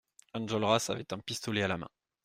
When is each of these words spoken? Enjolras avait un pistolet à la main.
Enjolras 0.33 0.87
avait 0.89 1.13
un 1.13 1.19
pistolet 1.19 1.61
à 1.61 1.67
la 1.67 1.77
main. 1.77 1.89